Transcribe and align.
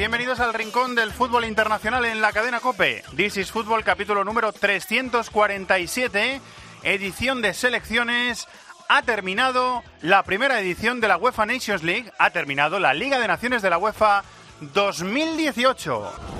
Bienvenidos 0.00 0.40
al 0.40 0.54
rincón 0.54 0.94
del 0.94 1.12
fútbol 1.12 1.44
internacional 1.44 2.06
en 2.06 2.22
la 2.22 2.32
cadena 2.32 2.60
Cope. 2.60 3.04
This 3.16 3.36
is 3.36 3.50
Fútbol, 3.50 3.84
capítulo 3.84 4.24
número 4.24 4.50
347, 4.50 6.40
edición 6.84 7.42
de 7.42 7.52
selecciones. 7.52 8.48
Ha 8.88 9.02
terminado 9.02 9.82
la 10.00 10.22
primera 10.22 10.58
edición 10.58 11.02
de 11.02 11.08
la 11.08 11.18
UEFA 11.18 11.44
Nations 11.44 11.82
League, 11.82 12.10
ha 12.18 12.30
terminado 12.30 12.80
la 12.80 12.94
Liga 12.94 13.18
de 13.18 13.28
Naciones 13.28 13.60
de 13.60 13.68
la 13.68 13.76
UEFA 13.76 14.24
2018. 14.72 16.39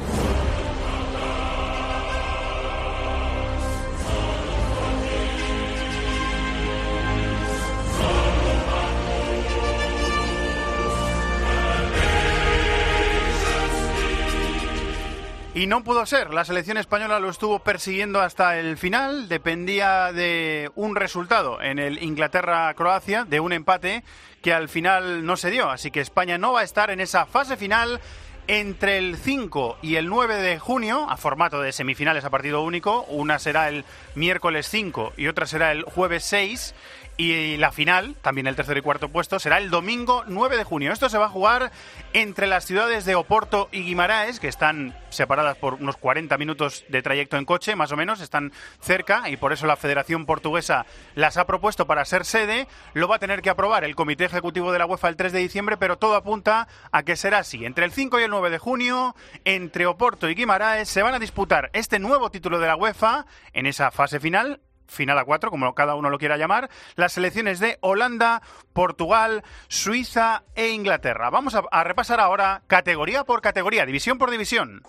Y 15.60 15.66
no 15.66 15.84
pudo 15.84 16.06
ser. 16.06 16.32
La 16.32 16.46
selección 16.46 16.78
española 16.78 17.20
lo 17.20 17.28
estuvo 17.28 17.58
persiguiendo 17.58 18.22
hasta 18.22 18.58
el 18.58 18.78
final. 18.78 19.28
Dependía 19.28 20.10
de 20.10 20.70
un 20.74 20.96
resultado 20.96 21.60
en 21.60 21.78
el 21.78 22.02
Inglaterra-Croacia, 22.02 23.26
de 23.26 23.40
un 23.40 23.52
empate 23.52 24.02
que 24.40 24.54
al 24.54 24.70
final 24.70 25.26
no 25.26 25.36
se 25.36 25.50
dio. 25.50 25.68
Así 25.68 25.90
que 25.90 26.00
España 26.00 26.38
no 26.38 26.54
va 26.54 26.60
a 26.60 26.64
estar 26.64 26.88
en 26.88 26.98
esa 26.98 27.26
fase 27.26 27.58
final 27.58 28.00
entre 28.48 28.96
el 28.96 29.18
5 29.18 29.76
y 29.82 29.96
el 29.96 30.08
9 30.08 30.36
de 30.36 30.58
junio, 30.58 31.06
a 31.10 31.18
formato 31.18 31.60
de 31.60 31.72
semifinales 31.72 32.24
a 32.24 32.30
partido 32.30 32.62
único. 32.62 33.02
Una 33.10 33.38
será 33.38 33.68
el 33.68 33.84
miércoles 34.14 34.66
5 34.66 35.12
y 35.18 35.26
otra 35.26 35.44
será 35.44 35.72
el 35.72 35.82
jueves 35.82 36.24
6. 36.24 36.74
Y 37.20 37.58
la 37.58 37.70
final, 37.70 38.16
también 38.22 38.46
el 38.46 38.56
tercer 38.56 38.78
y 38.78 38.80
cuarto 38.80 39.10
puesto, 39.10 39.38
será 39.38 39.58
el 39.58 39.68
domingo 39.68 40.24
9 40.26 40.56
de 40.56 40.64
junio. 40.64 40.90
Esto 40.90 41.10
se 41.10 41.18
va 41.18 41.26
a 41.26 41.28
jugar 41.28 41.70
entre 42.14 42.46
las 42.46 42.64
ciudades 42.64 43.04
de 43.04 43.14
Oporto 43.14 43.68
y 43.72 43.82
Guimaraes, 43.82 44.40
que 44.40 44.48
están 44.48 44.96
separadas 45.10 45.58
por 45.58 45.74
unos 45.74 45.98
40 45.98 46.38
minutos 46.38 46.82
de 46.88 47.02
trayecto 47.02 47.36
en 47.36 47.44
coche, 47.44 47.76
más 47.76 47.92
o 47.92 47.96
menos, 47.98 48.22
están 48.22 48.52
cerca 48.80 49.28
y 49.28 49.36
por 49.36 49.52
eso 49.52 49.66
la 49.66 49.76
Federación 49.76 50.24
Portuguesa 50.24 50.86
las 51.14 51.36
ha 51.36 51.46
propuesto 51.46 51.86
para 51.86 52.06
ser 52.06 52.24
sede. 52.24 52.66
Lo 52.94 53.06
va 53.06 53.16
a 53.16 53.18
tener 53.18 53.42
que 53.42 53.50
aprobar 53.50 53.84
el 53.84 53.96
Comité 53.96 54.24
Ejecutivo 54.24 54.72
de 54.72 54.78
la 54.78 54.86
UEFA 54.86 55.10
el 55.10 55.16
3 55.16 55.30
de 55.34 55.40
diciembre, 55.40 55.76
pero 55.76 55.98
todo 55.98 56.14
apunta 56.14 56.68
a 56.90 57.02
que 57.02 57.16
será 57.16 57.40
así. 57.40 57.66
Entre 57.66 57.84
el 57.84 57.92
5 57.92 58.18
y 58.18 58.22
el 58.22 58.30
9 58.30 58.48
de 58.48 58.56
junio, 58.56 59.14
entre 59.44 59.84
Oporto 59.84 60.30
y 60.30 60.34
Guimaraes, 60.34 60.88
se 60.88 61.02
van 61.02 61.14
a 61.14 61.18
disputar 61.18 61.68
este 61.74 61.98
nuevo 61.98 62.30
título 62.30 62.58
de 62.58 62.68
la 62.68 62.76
UEFA 62.76 63.26
en 63.52 63.66
esa 63.66 63.90
fase 63.90 64.20
final 64.20 64.62
final 64.90 65.18
a 65.18 65.24
cuatro, 65.24 65.50
como 65.50 65.74
cada 65.74 65.94
uno 65.94 66.10
lo 66.10 66.18
quiera 66.18 66.36
llamar, 66.36 66.68
las 66.96 67.12
selecciones 67.12 67.60
de 67.60 67.78
Holanda, 67.80 68.42
Portugal, 68.72 69.42
Suiza 69.68 70.44
e 70.54 70.68
Inglaterra. 70.68 71.30
Vamos 71.30 71.54
a, 71.54 71.84
repasar 71.84 72.20
ahora 72.20 72.62
categoría 72.66 73.24
por 73.24 73.40
categoría, 73.40 73.86
división 73.86 74.18
por 74.18 74.30
división. 74.30 74.82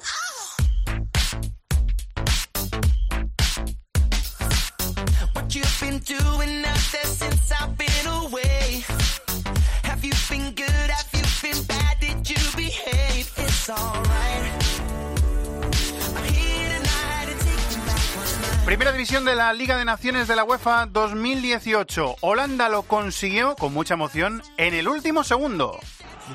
Primera 18.71 18.93
división 18.93 19.25
de 19.25 19.35
la 19.35 19.51
Liga 19.51 19.75
de 19.75 19.83
Naciones 19.83 20.29
de 20.29 20.35
la 20.37 20.45
UEFA 20.45 20.85
2018. 20.85 22.15
Holanda 22.21 22.69
lo 22.69 22.83
consiguió 22.83 23.53
con 23.57 23.73
mucha 23.73 23.95
emoción 23.95 24.41
en 24.55 24.73
el 24.73 24.87
último 24.87 25.25
segundo. 25.25 25.77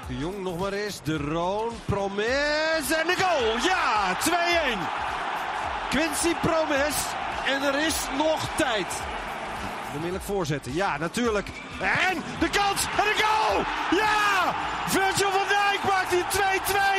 De 0.07 0.17
Jong 0.21 0.43
nog 0.43 0.59
maar 0.61 0.75
eens. 0.75 1.03
De 1.03 1.17
Roon, 1.17 1.73
Promes 1.87 2.91
en 2.91 3.07
de 3.07 3.17
goal. 3.17 3.59
Ja, 3.63 4.19
2-1. 4.21 4.79
Quincy 5.89 6.35
Promes. 6.43 6.97
En 7.47 7.63
er 7.63 7.87
is 7.87 7.97
nog 8.19 8.49
tijd. 8.57 8.87
Onmiddellijk 9.95 10.25
voorzetten. 10.25 10.75
Ja, 10.75 10.99
natuurlijk. 10.99 11.49
En 11.81 12.23
de 12.39 12.49
kans 12.51 12.85
en 12.99 13.05
de 13.05 13.25
goal. 13.25 13.65
Ja! 13.91 14.55
Virgil 14.87 15.31
van 15.31 15.49
Dijk 15.49 15.81
maakt 15.85 16.11
die 16.11 16.25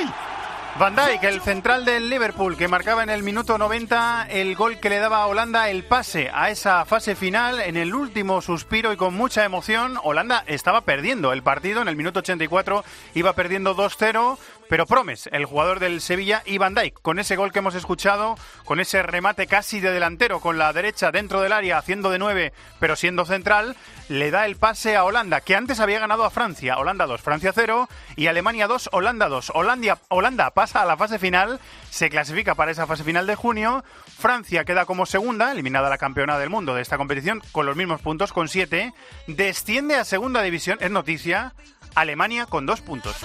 2-2. 0.10 0.37
Van 0.80 0.96
Dijk, 0.96 1.24
el 1.24 1.42
central 1.42 1.86
del 1.86 2.08
Liverpool, 2.08 2.56
que 2.56 2.68
marcaba 2.68 3.02
en 3.02 3.10
el 3.10 3.24
minuto 3.24 3.58
90 3.58 4.28
el 4.30 4.56
gol 4.56 4.80
que 4.80 4.92
le 4.92 5.00
daba 5.00 5.24
a 5.24 5.26
Holanda 5.26 5.72
el 5.72 5.84
pase 5.84 6.30
a 6.32 6.52
esa 6.52 6.86
fase 6.86 7.16
final 7.16 7.60
en 7.62 7.78
el 7.78 7.96
último 7.96 8.42
suspiro 8.44 8.94
y 8.94 8.96
con 8.96 9.16
mucha 9.16 9.44
emoción. 9.44 9.98
Holanda 10.04 10.44
estaba 10.46 10.82
perdiendo 10.82 11.34
el 11.34 11.42
partido 11.42 11.82
en 11.82 11.88
el 11.88 11.96
minuto 11.96 12.20
84, 12.20 12.84
iba 13.16 13.34
perdiendo 13.34 13.76
2-0, 13.76 14.38
pero 14.70 14.86
Promes, 14.86 15.30
el 15.32 15.46
jugador 15.46 15.80
del 15.80 16.02
Sevilla, 16.02 16.44
y 16.46 16.58
Van 16.58 16.74
Dijk, 16.74 17.02
con 17.02 17.20
ese 17.20 17.36
gol 17.36 17.52
que 17.52 17.60
hemos 17.60 17.76
escuchado, 17.76 18.36
con 18.66 18.80
ese 18.80 19.04
remate 19.04 19.48
casi 19.48 19.80
de 19.80 19.92
delantero 19.92 20.40
con 20.40 20.58
la 20.58 20.74
derecha 20.74 21.12
dentro 21.12 21.42
del 21.42 21.54
área, 21.54 21.78
haciendo 21.78 22.10
de 22.10 22.20
9, 22.20 22.54
pero 22.80 22.96
siendo 22.96 23.26
central, 23.26 23.76
le 24.10 24.32
da 24.32 24.46
el 24.46 24.56
pase 24.56 24.96
a 24.96 25.04
Holanda, 25.04 25.42
que 25.42 25.56
antes 25.56 25.80
había 25.80 26.00
ganado 26.00 26.24
a 26.24 26.30
Francia. 26.30 26.78
Holanda 26.78 27.06
2, 27.06 27.22
Francia 27.22 27.52
0 27.54 27.90
y 28.16 28.28
Alemania 28.28 28.68
2, 28.68 28.90
Holanda 28.92 29.28
2. 29.28 29.52
Holanda, 29.54 30.00
Holanda 30.10 30.52
pasa 30.52 30.82
a 30.82 30.86
la 30.86 30.98
fase 30.98 31.20
final, 31.20 31.60
se 31.90 32.10
clasifica 32.10 32.56
para 32.56 32.72
esa 32.72 32.88
fase 32.88 33.04
final 33.04 33.28
de 33.28 33.36
junio. 33.36 33.84
Francia 34.18 34.66
queda 34.66 34.86
como 34.86 35.06
segunda, 35.06 35.52
eliminada 35.52 35.90
la 35.90 35.98
campeona 35.98 36.38
del 36.38 36.50
mundo 36.50 36.76
de 36.76 36.82
esta 36.82 36.98
competición, 36.98 37.42
con 37.52 37.66
los 37.66 37.76
mismos 37.76 38.02
puntos, 38.02 38.34
con 38.34 38.48
7. 38.48 38.94
Desciende 39.28 39.96
a 39.96 40.06
segunda 40.06 40.42
división, 40.42 40.78
es 40.82 40.92
noticia. 40.92 41.54
Alemania 41.98 42.46
con 42.46 42.68
dos 42.68 42.82
puntos. 42.82 43.16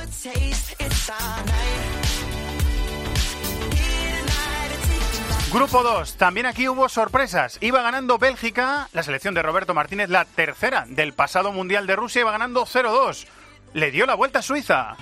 Grupo 5.53 5.83
2, 5.83 6.15
también 6.15 6.47
aquí 6.47 6.67
hubo 6.67 6.89
sorpresas. 6.89 7.59
Iba 7.61 7.83
ganando 7.83 8.17
Bélgica, 8.17 8.89
la 8.93 9.03
selección 9.03 9.35
de 9.35 9.43
Roberto 9.43 9.75
Martínez, 9.75 10.09
la 10.09 10.25
tercera 10.25 10.87
del 10.89 11.13
pasado 11.13 11.53
Mundial 11.53 11.87
de 11.87 11.97
Rusia, 11.97 12.23
iba 12.23 12.33
ganando 12.33 12.65
0-2. 12.65 13.27
Le 13.75 13.91
dio 13.91 14.07
la 14.07 14.15
vuelta 14.15 14.39
a 14.39 14.43
Suiza. 14.43 14.97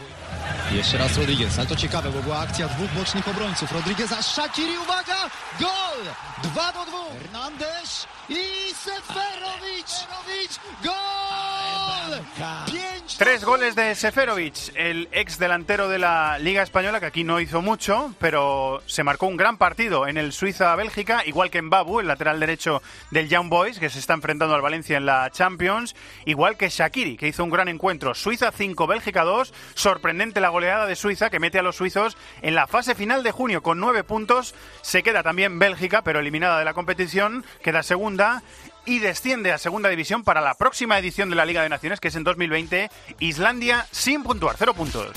Jeszcze 0.72 0.98
raz 0.98 1.16
Rodriguez, 1.16 1.58
ale 1.58 1.66
to 1.66 1.76
ciekawe, 1.76 2.10
bo 2.10 2.22
była 2.22 2.38
akcja 2.38 2.69
dwóch 2.69 2.91
bocznych 2.91 3.28
obrońców. 3.28 3.72
Rodrigueza, 3.72 4.22
Shakiri, 4.22 4.78
uwaga! 4.78 5.31
Gol! 5.60 6.00
2 6.42 6.72
do 6.72 6.87
2. 6.87 7.10
Hernandez 7.22 8.06
i 8.28 8.75
Seferovic! 8.75 9.88
Seferovic! 9.88 10.60
Gol! 10.82 12.25
5 12.66 12.90
Tres 13.20 13.44
goles 13.44 13.75
de 13.75 13.94
Seferovic, 13.94 14.72
el 14.76 15.06
ex 15.12 15.38
delantero 15.38 15.91
de 15.91 15.98
la 15.98 16.38
Liga 16.38 16.62
Española, 16.62 17.00
que 17.00 17.06
aquí 17.06 17.22
no 17.22 17.38
hizo 17.38 17.60
mucho, 17.60 18.14
pero 18.19 18.82
se 18.86 19.04
marcó 19.04 19.26
un 19.26 19.36
gran 19.36 19.58
partido 19.58 20.08
en 20.08 20.16
el 20.16 20.32
Suiza-Bélgica, 20.32 21.26
igual 21.26 21.50
que 21.50 21.58
en 21.58 21.69
Babu, 21.69 22.00
el 22.00 22.06
lateral 22.06 22.41
derecho 22.41 22.81
del 23.10 23.28
Young 23.28 23.50
Boys, 23.50 23.78
que 23.78 23.91
se 23.91 23.98
está 23.98 24.14
enfrentando 24.14 24.54
al 24.54 24.62
Valencia 24.62 24.97
en 24.97 25.05
la 25.05 25.28
Champions, 25.28 25.94
igual 26.25 26.56
que 26.56 26.70
Shakiri, 26.70 27.19
que 27.19 27.28
hizo 27.28 27.44
un 27.44 27.50
gran 27.50 27.69
encuentro. 27.69 28.14
Suiza 28.14 28.52
5, 28.52 28.87
Bélgica 28.87 29.23
2, 29.23 29.52
sorprendente 29.75 30.40
la 30.40 30.49
goleada 30.49 30.87
de 30.87 30.96
Suiza, 30.96 31.28
que 31.28 31.40
mete 31.40 31.58
a 31.58 31.62
los 31.62 31.76
suizos 31.76 32.16
en 32.40 32.55
la 32.55 32.66
fase 32.69 32.94
final 32.94 33.23
de 33.23 33.32
junio 33.32 33.62
con 33.62 33.81
nueve 33.81 34.02
puntos. 34.02 34.55
Se 34.81 35.02
queda 35.02 35.23
también 35.23 35.58
Bélgica, 35.58 36.00
pero 36.00 36.20
eliminada 36.20 36.58
de 36.58 36.64
la 36.64 36.73
competición, 36.73 37.44
queda 37.62 37.82
segunda 37.82 38.43
y 38.85 38.99
desciende 38.99 39.53
a 39.53 39.59
segunda 39.59 39.88
división 39.88 40.25
para 40.25 40.41
la 40.41 40.55
próxima 40.55 40.99
edición 40.99 41.31
de 41.31 41.37
la 41.37 41.44
Liga 41.44 41.62
de 41.62 41.69
Naciones, 41.69 42.00
que 42.00 42.09
es 42.09 42.17
en 42.17 42.25
2020, 42.25 42.91
Islandia 43.19 43.87
sin 43.91 44.23
puntuar, 44.23 44.56
cero 44.59 44.75
puntos. 44.75 45.12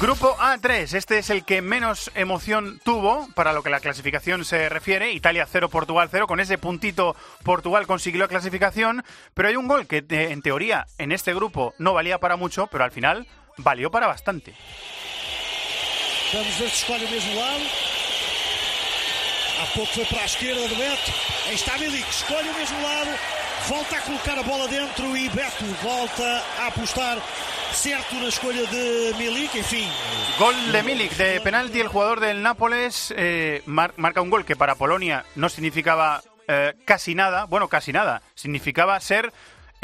Grupo 0.00 0.36
A3, 0.36 0.92
este 0.94 1.16
es 1.16 1.30
el 1.30 1.46
que 1.46 1.62
menos 1.62 2.10
emoción 2.14 2.78
tuvo 2.84 3.26
para 3.34 3.54
lo 3.54 3.62
que 3.62 3.70
la 3.70 3.80
clasificación 3.80 4.44
se 4.44 4.68
refiere. 4.68 5.12
Italia 5.12 5.48
0, 5.50 5.70
Portugal 5.70 6.08
0. 6.10 6.26
Con 6.26 6.40
ese 6.40 6.58
puntito 6.58 7.16
Portugal 7.42 7.86
consiguió 7.86 8.20
la 8.20 8.28
clasificación, 8.28 9.02
pero 9.32 9.48
hay 9.48 9.56
un 9.56 9.66
gol 9.66 9.86
que 9.86 10.04
eh, 10.06 10.28
en 10.30 10.42
teoría 10.42 10.86
en 10.98 11.10
este 11.10 11.32
grupo 11.32 11.72
no 11.78 11.94
valía 11.94 12.18
para 12.18 12.36
mucho, 12.36 12.66
pero 12.66 12.84
al 12.84 12.90
final 12.90 13.26
valió 13.56 13.90
para 13.90 14.06
bastante. 14.06 14.54
Vamos 16.34 16.58
ver 16.58 17.93
Há 19.60 19.66
pouco 19.74 19.92
foi 19.94 20.04
para 20.06 20.22
a 20.22 20.24
esquerda 20.24 20.68
de 20.68 20.74
Beto. 20.74 21.12
Aí 21.48 21.54
está 21.54 21.78
Milik, 21.78 22.08
escolhe 22.10 22.48
o 22.48 22.54
mesmo 22.54 22.82
lado, 22.82 23.10
volta 23.68 23.96
a 23.96 24.00
colocar 24.00 24.38
a 24.38 24.42
bola 24.42 24.66
dentro 24.68 25.16
e 25.16 25.28
Beto 25.28 25.64
volta 25.82 26.42
a 26.58 26.66
apostar 26.68 27.18
certo 27.72 28.14
na 28.16 28.28
escolha 28.28 28.66
de 28.66 29.14
Milik. 29.16 29.54
Enfim, 29.56 29.88
Gol 30.38 30.72
de 30.72 30.82
Milik 30.82 31.12
de 31.16 31.40
penalti, 31.40 31.80
el 31.80 31.88
jugador 31.88 32.20
del 32.20 32.42
Nápoles 32.42 33.14
eh, 33.16 33.62
mar- 33.66 33.94
marca 33.96 34.20
un 34.20 34.30
gol 34.30 34.44
que 34.44 34.56
para 34.56 34.74
Polonia 34.74 35.24
no 35.36 35.48
significaba 35.48 36.22
eh, 36.48 36.74
casi 36.84 37.14
nada, 37.14 37.44
bueno, 37.46 37.68
casi 37.68 37.92
nada, 37.92 38.22
significaba 38.34 38.98
ser 39.00 39.32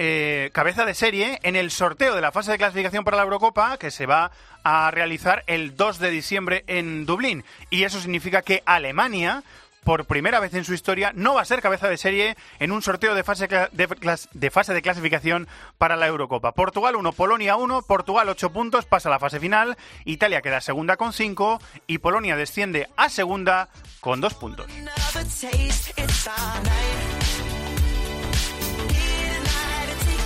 eh, 0.03 0.49
cabeza 0.55 0.87
de 0.87 0.95
serie 0.95 1.39
en 1.43 1.57
el 1.57 1.71
sorteo 1.71 2.15
de 2.15 2.23
la 2.23 2.33
fase 2.33 2.51
de 2.51 2.57
clasificación 2.57 3.05
para 3.05 3.19
la 3.19 3.25
Eurocopa 3.25 3.77
que 3.77 3.91
se 3.91 4.07
va 4.07 4.31
a 4.65 4.91
realizar 4.91 5.45
el 5.47 5.77
2 5.77 5.99
de 5.99 6.11
diciembre 6.11 6.65
en 6.69 7.05
Dublín. 7.05 7.45
Y 7.69 7.83
eso 7.83 8.01
significa 8.01 8.41
que 8.41 8.63
Alemania 8.65 9.43
por 9.85 10.07
primera 10.07 10.41
vez 10.41 10.55
en 10.55 10.65
su 10.65 10.75
historia, 10.75 11.13
no 11.15 11.35
va 11.35 11.43
a 11.43 11.45
ser 11.47 11.63
cabeza 11.63 11.89
de 11.89 11.97
serie 11.97 12.37
en 12.59 12.71
un 12.71 12.83
sorteo 12.83 13.15
de 13.15 13.25
fase, 13.25 13.49
de, 13.49 13.89
de 14.33 14.51
fase 14.51 14.75
de 14.75 14.83
clasificación 14.83 15.49
para 15.79 15.97
la 15.97 16.07
Eurocopa. 16.07 16.53
Portugal 16.53 16.97
1, 16.97 17.13
Polonia 17.13 17.57
1, 17.57 17.83
Portugal 17.83 18.29
8 18.29 18.51
puntos, 18.51 18.85
pasa 18.85 19.09
a 19.09 19.13
la 19.13 19.19
fase 19.19 19.41
final, 19.41 19.79
Italia 20.05 20.43
queda 20.43 20.61
segunda 20.61 20.99
con 20.99 21.15
5 21.15 21.61
y 21.87 21.99
Polonia 21.99 22.37
desciende 22.37 22.89
a 22.97 23.09
segunda 23.09 23.71
con 24.01 24.21
2 24.21 24.35
puntos. 24.35 24.67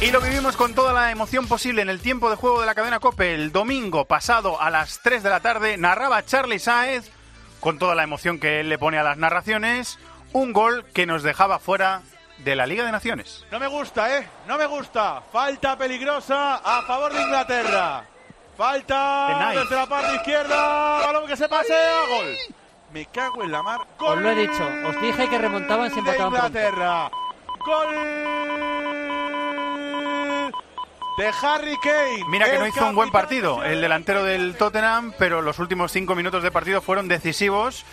Y 0.04 0.10
lo 0.10 0.20
vivimos 0.20 0.54
con 0.58 0.74
toda 0.74 0.92
la 0.92 1.10
emoción 1.10 1.48
posible 1.48 1.80
en 1.80 1.88
el 1.88 1.98
tiempo 1.98 2.28
de 2.28 2.36
juego 2.36 2.60
de 2.60 2.66
la 2.66 2.74
cadena 2.74 3.00
COPE. 3.00 3.36
El 3.36 3.52
domingo 3.52 4.04
pasado 4.04 4.60
a 4.60 4.68
las 4.68 5.00
3 5.00 5.22
de 5.22 5.30
la 5.30 5.40
tarde 5.40 5.78
narraba 5.78 6.22
Charlie 6.26 6.58
Sáez, 6.58 7.10
con 7.58 7.78
toda 7.78 7.94
la 7.94 8.02
emoción 8.02 8.38
que 8.38 8.60
él 8.60 8.68
le 8.68 8.76
pone 8.76 8.98
a 8.98 9.02
las 9.02 9.16
narraciones, 9.16 9.98
un 10.34 10.52
gol 10.52 10.84
que 10.92 11.06
nos 11.06 11.22
dejaba 11.22 11.58
fuera 11.58 12.02
de 12.36 12.54
la 12.54 12.66
Liga 12.66 12.84
de 12.84 12.92
Naciones. 12.92 13.46
No 13.50 13.58
me 13.58 13.66
gusta, 13.66 14.18
¿eh? 14.18 14.28
No 14.46 14.58
me 14.58 14.66
gusta. 14.66 15.22
Falta 15.32 15.78
peligrosa 15.78 16.56
a 16.56 16.82
favor 16.82 17.10
de 17.10 17.22
Inglaterra. 17.22 18.04
Falta 18.58 19.52
desde 19.54 19.74
la 19.74 19.86
parte 19.86 20.16
izquierda. 20.16 21.06
Balón 21.06 21.26
que 21.26 21.34
se 21.34 21.48
pasea. 21.48 22.00
Gol. 22.10 22.36
Me 22.92 23.06
cago 23.06 23.42
en 23.42 23.50
la 23.50 23.62
mar. 23.62 23.80
Gol 23.98 24.18
Os 24.18 24.22
lo 24.22 24.30
he 24.32 24.34
dicho, 24.34 24.68
os 24.86 25.00
dije 25.00 25.30
que 25.30 25.38
remontaban 25.38 25.90
siempre 25.90 26.12
de 26.12 26.18
pronto. 26.18 26.36
Inglaterra. 26.36 27.10
Gol 27.64 28.73
de 31.16 31.30
Harry 31.42 31.76
Kane. 31.78 32.24
Mira 32.28 32.50
que 32.50 32.58
no 32.58 32.66
hizo 32.66 32.86
un 32.86 32.94
buen 32.94 33.10
partido 33.10 33.62
el 33.62 33.80
delantero 33.80 34.24
del 34.24 34.56
Tottenham, 34.56 35.12
pero 35.18 35.42
los 35.42 35.58
últimos 35.58 35.92
cinco 35.92 36.14
minutos 36.14 36.42
de 36.42 36.50
partido 36.50 36.80
fueron 36.80 37.08
decisivos 37.08 37.84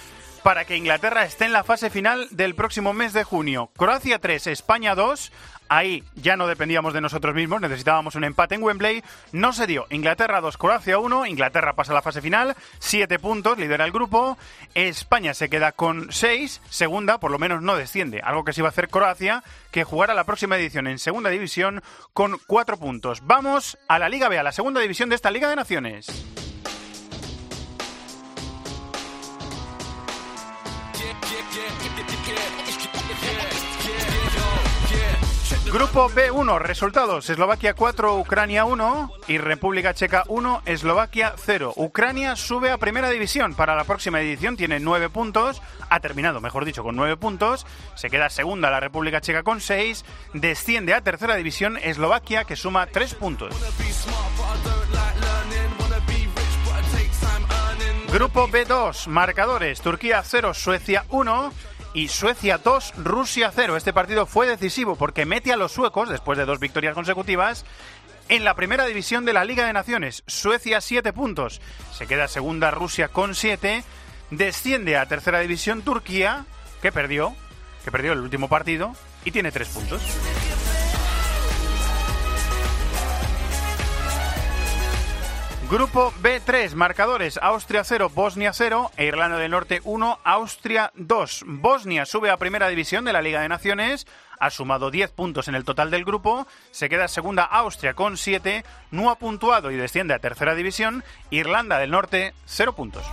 para 0.43 0.65
que 0.65 0.75
Inglaterra 0.75 1.23
esté 1.23 1.45
en 1.45 1.53
la 1.53 1.63
fase 1.63 1.89
final 1.89 2.27
del 2.31 2.55
próximo 2.55 2.93
mes 2.93 3.13
de 3.13 3.23
junio. 3.23 3.69
Croacia 3.77 4.19
3, 4.19 4.47
España 4.47 4.95
2. 4.95 5.31
Ahí 5.73 6.03
ya 6.15 6.35
no 6.35 6.47
dependíamos 6.47 6.93
de 6.93 6.99
nosotros 6.99 7.33
mismos, 7.33 7.61
necesitábamos 7.61 8.15
un 8.15 8.25
empate 8.25 8.55
en 8.55 8.63
Wembley. 8.63 9.01
No 9.31 9.53
se 9.53 9.67
dio. 9.67 9.87
Inglaterra 9.89 10.41
2, 10.41 10.57
Croacia 10.57 10.99
1. 10.99 11.27
Inglaterra 11.27 11.77
pasa 11.77 11.93
a 11.93 11.95
la 11.95 12.01
fase 12.01 12.21
final, 12.21 12.57
7 12.79 13.19
puntos, 13.19 13.57
lidera 13.57 13.85
el 13.85 13.93
grupo. 13.93 14.37
España 14.73 15.33
se 15.33 15.49
queda 15.49 15.71
con 15.71 16.11
6, 16.11 16.61
segunda, 16.69 17.19
por 17.21 17.31
lo 17.31 17.39
menos 17.39 17.61
no 17.61 17.77
desciende. 17.77 18.19
Algo 18.19 18.43
que 18.43 18.51
sí 18.51 18.59
va 18.59 18.67
a 18.67 18.71
hacer 18.71 18.89
Croacia, 18.89 19.45
que 19.71 19.85
jugará 19.85 20.13
la 20.13 20.25
próxima 20.25 20.57
edición 20.57 20.87
en 20.87 20.99
segunda 20.99 21.29
división 21.29 21.81
con 22.11 22.37
4 22.47 22.75
puntos. 22.77 23.21
Vamos 23.23 23.77
a 23.87 23.97
la 23.97 24.09
Liga 24.09 24.27
B, 24.27 24.37
a 24.37 24.43
la 24.43 24.51
segunda 24.51 24.81
división 24.81 25.07
de 25.07 25.15
esta 25.15 25.31
Liga 25.31 25.49
de 25.49 25.55
Naciones. 25.55 26.50
Grupo 35.71 36.09
B1, 36.09 36.59
resultados: 36.59 37.29
Eslovaquia 37.29 37.73
4, 37.73 38.17
Ucrania 38.17 38.65
1 38.65 39.09
y 39.29 39.37
República 39.37 39.93
Checa 39.93 40.25
1, 40.27 40.63
Eslovaquia 40.65 41.33
0. 41.37 41.71
Ucrania 41.77 42.35
sube 42.35 42.71
a 42.71 42.77
primera 42.77 43.09
división. 43.09 43.55
Para 43.55 43.73
la 43.75 43.85
próxima 43.85 44.19
edición, 44.19 44.57
tiene 44.57 44.81
9 44.81 45.07
puntos, 45.07 45.61
ha 45.89 46.01
terminado, 46.01 46.41
mejor 46.41 46.65
dicho, 46.65 46.83
con 46.83 46.97
9 46.97 47.15
puntos, 47.15 47.65
se 47.95 48.09
queda 48.09 48.29
segunda 48.29 48.69
la 48.69 48.81
República 48.81 49.21
Checa 49.21 49.43
con 49.43 49.61
6, 49.61 50.03
desciende 50.33 50.93
a 50.93 51.01
tercera 51.01 51.37
división 51.37 51.77
Eslovaquia 51.77 52.43
que 52.43 52.57
suma 52.57 52.87
3 52.87 53.15
puntos. 53.15 53.55
Grupo 58.11 58.49
B2, 58.49 59.07
marcadores, 59.07 59.79
Turquía 59.79 60.21
0, 60.21 60.53
Suecia 60.53 61.05
1 61.11 61.53
y 61.93 62.07
Suecia 62.07 62.57
2, 62.57 62.93
Rusia 62.97 63.51
0. 63.53 63.77
Este 63.77 63.93
partido 63.93 64.25
fue 64.25 64.47
decisivo 64.47 64.95
porque 64.95 65.25
mete 65.25 65.51
a 65.51 65.57
los 65.57 65.71
suecos, 65.71 66.09
después 66.09 66.37
de 66.37 66.45
dos 66.45 66.59
victorias 66.59 66.93
consecutivas, 66.93 67.65
en 68.29 68.43
la 68.43 68.55
primera 68.55 68.85
división 68.85 69.25
de 69.25 69.33
la 69.33 69.43
Liga 69.43 69.65
de 69.65 69.73
Naciones. 69.73 70.23
Suecia 70.27 70.79
7 70.81 71.11
puntos, 71.13 71.61
se 71.93 72.07
queda 72.07 72.27
segunda 72.27 72.71
Rusia 72.71 73.09
con 73.09 73.35
7, 73.35 73.83
desciende 74.29 74.97
a 74.97 75.07
tercera 75.07 75.39
división 75.39 75.81
Turquía, 75.81 76.45
que 76.81 76.91
perdió, 76.91 77.35
que 77.83 77.91
perdió 77.91 78.13
el 78.13 78.19
último 78.19 78.47
partido 78.47 78.95
y 79.25 79.31
tiene 79.31 79.51
3 79.51 79.67
puntos. 79.69 80.01
Grupo 85.71 86.11
B3, 86.21 86.75
marcadores 86.75 87.39
Austria 87.41 87.85
0, 87.85 88.09
Bosnia 88.09 88.51
0 88.51 88.91
e 88.97 89.05
Irlanda 89.05 89.37
del 89.37 89.51
Norte 89.51 89.79
1, 89.85 90.19
Austria 90.21 90.91
2. 90.95 91.45
Bosnia 91.47 92.05
sube 92.05 92.29
a 92.29 92.35
primera 92.35 92.67
división 92.67 93.05
de 93.05 93.13
la 93.13 93.21
Liga 93.21 93.39
de 93.39 93.47
Naciones, 93.47 94.05
ha 94.37 94.49
sumado 94.49 94.91
10 94.91 95.11
puntos 95.11 95.47
en 95.47 95.55
el 95.55 95.63
total 95.63 95.89
del 95.89 96.03
grupo, 96.03 96.45
se 96.71 96.89
queda 96.89 97.07
segunda 97.07 97.45
Austria 97.45 97.93
con 97.93 98.17
7, 98.17 98.65
no 98.91 99.09
ha 99.09 99.15
puntuado 99.15 99.71
y 99.71 99.77
desciende 99.77 100.13
a 100.13 100.19
tercera 100.19 100.55
división, 100.55 101.05
Irlanda 101.29 101.79
del 101.79 101.91
Norte 101.91 102.33
0 102.47 102.73
puntos. 102.73 103.05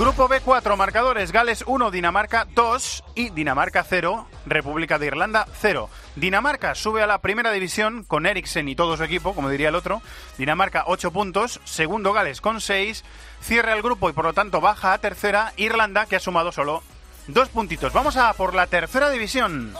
Grupo 0.00 0.30
B4, 0.30 0.78
marcadores 0.78 1.30
Gales 1.30 1.62
1, 1.66 1.90
Dinamarca 1.90 2.46
2 2.54 3.04
y 3.16 3.28
Dinamarca 3.28 3.84
0, 3.86 4.26
República 4.46 4.98
de 4.98 5.08
Irlanda 5.08 5.46
0. 5.60 5.90
Dinamarca 6.16 6.74
sube 6.74 7.02
a 7.02 7.06
la 7.06 7.18
primera 7.18 7.52
división 7.52 8.04
con 8.04 8.24
Eriksen 8.24 8.70
y 8.70 8.74
todo 8.74 8.96
su 8.96 9.04
equipo, 9.04 9.34
como 9.34 9.50
diría 9.50 9.68
el 9.68 9.74
otro. 9.74 10.00
Dinamarca 10.38 10.84
8 10.86 11.10
puntos, 11.10 11.60
segundo 11.64 12.14
Gales 12.14 12.40
con 12.40 12.62
6, 12.62 13.04
cierra 13.42 13.74
el 13.74 13.82
grupo 13.82 14.08
y 14.08 14.14
por 14.14 14.24
lo 14.24 14.32
tanto 14.32 14.62
baja 14.62 14.94
a 14.94 14.98
tercera 14.98 15.52
Irlanda 15.58 16.06
que 16.06 16.16
ha 16.16 16.20
sumado 16.20 16.50
solo 16.50 16.82
dos 17.26 17.50
puntitos. 17.50 17.92
Vamos 17.92 18.16
a 18.16 18.32
por 18.32 18.54
la 18.54 18.68
tercera 18.68 19.10
división. 19.10 19.74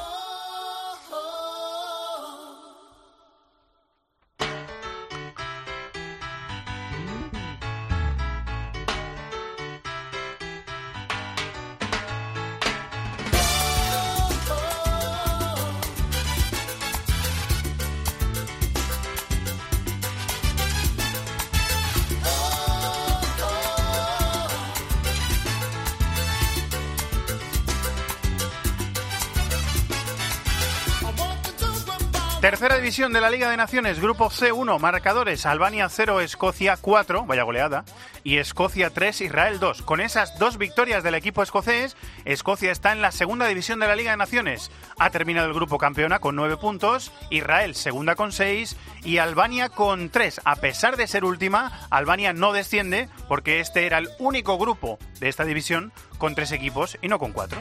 Tercera 32.40 32.76
división 32.76 33.12
de 33.12 33.20
la 33.20 33.28
Liga 33.28 33.50
de 33.50 33.58
Naciones, 33.58 34.00
Grupo 34.00 34.30
C1, 34.30 34.78
marcadores 34.78 35.44
Albania 35.44 35.90
0, 35.90 36.22
Escocia 36.22 36.78
4, 36.80 37.26
vaya 37.26 37.42
goleada, 37.42 37.84
y 38.24 38.38
Escocia 38.38 38.88
3, 38.88 39.20
Israel 39.20 39.60
2. 39.60 39.82
Con 39.82 40.00
esas 40.00 40.38
dos 40.38 40.56
victorias 40.56 41.02
del 41.02 41.16
equipo 41.16 41.42
escocés, 41.42 41.98
Escocia 42.24 42.72
está 42.72 42.92
en 42.92 43.02
la 43.02 43.12
segunda 43.12 43.46
división 43.46 43.78
de 43.78 43.88
la 43.88 43.94
Liga 43.94 44.12
de 44.12 44.16
Naciones. 44.16 44.70
Ha 44.98 45.10
terminado 45.10 45.48
el 45.48 45.54
grupo 45.54 45.76
campeona 45.76 46.18
con 46.18 46.34
9 46.34 46.56
puntos, 46.56 47.12
Israel 47.28 47.74
segunda 47.74 48.14
con 48.14 48.32
6 48.32 48.74
y 49.04 49.18
Albania 49.18 49.68
con 49.68 50.08
3. 50.08 50.40
A 50.46 50.56
pesar 50.56 50.96
de 50.96 51.08
ser 51.08 51.26
última, 51.26 51.86
Albania 51.90 52.32
no 52.32 52.54
desciende 52.54 53.10
porque 53.28 53.60
este 53.60 53.84
era 53.84 53.98
el 53.98 54.08
único 54.18 54.56
grupo 54.56 54.98
de 55.20 55.28
esta 55.28 55.44
división 55.44 55.92
con 56.16 56.34
tres 56.34 56.52
equipos 56.52 56.96
y 57.02 57.08
no 57.08 57.18
con 57.18 57.32
cuatro. 57.32 57.60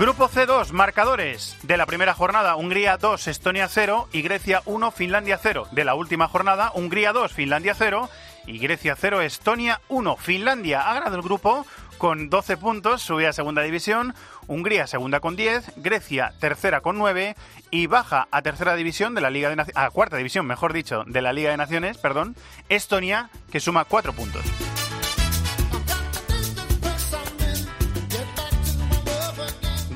Grupo 0.00 0.30
C2, 0.30 0.72
marcadores 0.72 1.58
de 1.62 1.76
la 1.76 1.84
primera 1.84 2.14
jornada, 2.14 2.56
Hungría 2.56 2.96
2, 2.96 3.28
Estonia 3.28 3.68
0 3.68 4.08
y 4.14 4.22
Grecia 4.22 4.62
1, 4.64 4.90
Finlandia 4.92 5.38
0. 5.42 5.68
De 5.72 5.84
la 5.84 5.94
última 5.94 6.26
jornada, 6.26 6.72
Hungría 6.74 7.12
2, 7.12 7.30
Finlandia 7.30 7.74
0 7.74 8.08
y 8.46 8.58
Grecia 8.60 8.96
0, 8.98 9.20
Estonia 9.20 9.82
1. 9.90 10.16
Finlandia 10.16 10.88
ha 10.88 10.94
ganado 10.94 11.16
el 11.16 11.22
grupo 11.22 11.66
con 11.98 12.30
12 12.30 12.56
puntos, 12.56 13.02
sube 13.02 13.26
a 13.26 13.34
segunda 13.34 13.60
división, 13.60 14.14
Hungría 14.46 14.86
segunda 14.86 15.20
con 15.20 15.36
10, 15.36 15.72
Grecia 15.76 16.32
tercera 16.40 16.80
con 16.80 16.96
9 16.96 17.36
y 17.70 17.86
baja 17.86 18.26
a 18.30 18.40
tercera 18.40 18.76
división 18.76 19.14
de 19.14 19.20
la 19.20 19.28
Liga 19.28 19.50
de 19.50 19.56
Naciones, 19.56 19.76
a 19.76 19.90
cuarta 19.90 20.16
división, 20.16 20.46
mejor 20.46 20.72
dicho, 20.72 21.04
de 21.06 21.20
la 21.20 21.34
Liga 21.34 21.50
de 21.50 21.58
Naciones, 21.58 21.98
perdón, 21.98 22.36
Estonia, 22.70 23.28
que 23.52 23.60
suma 23.60 23.84
4 23.84 24.14
puntos. 24.14 24.46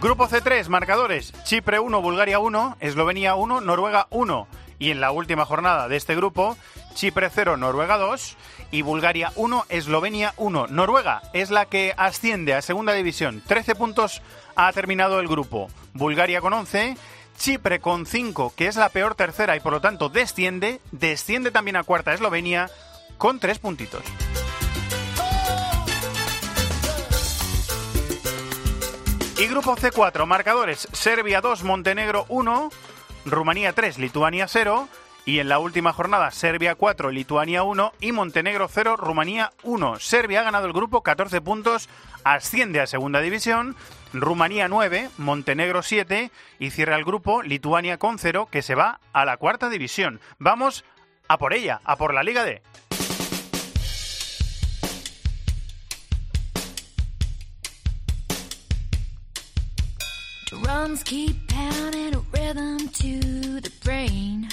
Grupo 0.04 0.28
C3, 0.28 0.68
marcadores, 0.68 1.32
Chipre 1.44 1.78
1, 1.80 2.02
Bulgaria 2.02 2.38
1, 2.38 2.76
Eslovenia 2.80 3.36
1, 3.36 3.62
Noruega 3.62 4.06
1. 4.10 4.46
Y 4.78 4.90
en 4.90 5.00
la 5.00 5.10
última 5.12 5.46
jornada 5.46 5.88
de 5.88 5.96
este 5.96 6.14
grupo, 6.14 6.58
Chipre 6.92 7.30
0, 7.30 7.56
Noruega 7.56 7.96
2 7.96 8.36
y 8.70 8.82
Bulgaria 8.82 9.32
1, 9.34 9.64
Eslovenia 9.70 10.34
1. 10.36 10.66
Noruega 10.66 11.22
es 11.32 11.50
la 11.50 11.64
que 11.64 11.94
asciende 11.96 12.52
a 12.52 12.60
segunda 12.60 12.92
división. 12.92 13.42
13 13.46 13.76
puntos 13.76 14.20
ha 14.56 14.70
terminado 14.74 15.20
el 15.20 15.26
grupo. 15.26 15.70
Bulgaria 15.94 16.42
con 16.42 16.52
11, 16.52 16.98
Chipre 17.38 17.80
con 17.80 18.04
5, 18.04 18.52
que 18.54 18.66
es 18.66 18.76
la 18.76 18.90
peor 18.90 19.14
tercera 19.14 19.56
y 19.56 19.60
por 19.60 19.72
lo 19.72 19.80
tanto 19.80 20.10
desciende. 20.10 20.82
Desciende 20.92 21.50
también 21.50 21.76
a 21.76 21.82
cuarta 21.82 22.12
Eslovenia 22.12 22.68
con 23.16 23.40
3 23.40 23.58
puntitos. 23.58 24.02
Y 29.44 29.46
grupo 29.46 29.76
C4, 29.76 30.24
marcadores 30.24 30.88
Serbia 30.92 31.42
2, 31.42 31.64
Montenegro 31.64 32.24
1, 32.30 32.70
Rumanía 33.26 33.74
3, 33.74 33.98
Lituania 33.98 34.48
0. 34.48 34.88
Y 35.26 35.38
en 35.38 35.50
la 35.50 35.58
última 35.58 35.92
jornada, 35.92 36.30
Serbia 36.30 36.76
4, 36.76 37.10
Lituania 37.10 37.62
1 37.62 37.92
y 38.00 38.12
Montenegro 38.12 38.68
0, 38.68 38.96
Rumanía 38.96 39.52
1. 39.62 40.00
Serbia 40.00 40.40
ha 40.40 40.44
ganado 40.44 40.66
el 40.66 40.72
grupo 40.72 41.02
14 41.02 41.42
puntos, 41.42 41.90
asciende 42.24 42.80
a 42.80 42.86
segunda 42.86 43.20
división. 43.20 43.76
Rumanía 44.14 44.66
9, 44.68 45.10
Montenegro 45.18 45.82
7 45.82 46.30
y 46.58 46.70
cierra 46.70 46.96
el 46.96 47.04
grupo 47.04 47.42
Lituania 47.42 47.98
con 47.98 48.18
0 48.18 48.48
que 48.50 48.62
se 48.62 48.74
va 48.74 48.98
a 49.12 49.26
la 49.26 49.36
cuarta 49.36 49.68
división. 49.68 50.20
Vamos 50.38 50.86
a 51.28 51.36
por 51.36 51.52
ella, 51.52 51.82
a 51.84 51.96
por 51.96 52.14
la 52.14 52.22
Liga 52.22 52.44
D. 52.44 52.62
Drums 60.62 61.02
keep 61.02 61.48
pounding 61.48 62.14
a 62.14 62.20
rhythm 62.32 62.88
to 62.88 63.60
the 63.60 63.72
brain. 63.82 64.48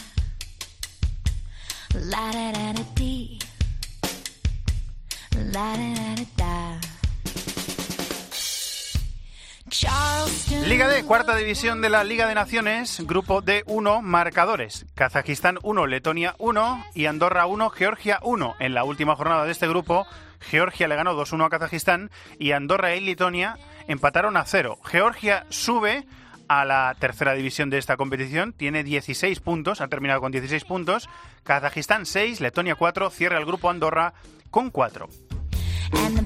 La 1.94 2.32
da 2.32 2.52
da 2.52 2.74
da 2.74 2.84
dee. 2.96 3.40
La 5.54 5.76
da 5.76 5.94
da 5.94 6.16
da 6.16 6.26
da. 6.38 6.81
Liga 10.66 10.90
D, 10.90 11.06
cuarta 11.06 11.34
división 11.34 11.82
de 11.82 11.90
la 11.90 12.04
Liga 12.04 12.28
de 12.28 12.36
Naciones, 12.36 13.02
grupo 13.08 13.42
D1, 13.42 14.02
marcadores. 14.02 14.86
Kazajistán 14.96 15.60
1, 15.64 15.88
Letonia 15.88 16.36
1 16.40 16.86
y 16.94 17.06
Andorra 17.06 17.46
1, 17.46 17.70
Georgia 17.70 18.20
1. 18.22 18.56
En 18.60 18.74
la 18.74 18.84
última 18.84 19.16
jornada 19.16 19.46
de 19.46 19.52
este 19.54 19.70
grupo, 19.70 20.06
Georgia 20.42 20.90
le 20.90 20.98
ganó 20.98 21.14
2-1 21.14 21.46
a 21.46 21.50
Kazajistán 21.50 22.12
y 22.38 22.52
Andorra 22.52 22.94
y 22.96 23.00
Letonia 23.00 23.58
empataron 23.88 24.36
a 24.36 24.44
0. 24.44 24.78
Georgia 24.84 25.46
sube 25.48 26.06
a 26.50 26.66
la 26.66 26.94
tercera 27.00 27.34
división 27.34 27.70
de 27.70 27.78
esta 27.78 27.96
competición, 27.96 28.52
tiene 28.52 28.84
16 28.84 29.40
puntos, 29.40 29.80
ha 29.80 29.88
terminado 29.88 30.20
con 30.20 30.34
16 30.34 30.66
puntos. 30.66 31.08
Kazajistán 31.44 32.06
6, 32.06 32.42
Letonia 32.42 32.76
4, 32.76 33.10
cierra 33.10 33.38
el 33.38 33.46
grupo 33.46 33.70
Andorra 33.70 34.14
con 34.50 34.70
4. 34.70 35.08
And 35.94 36.21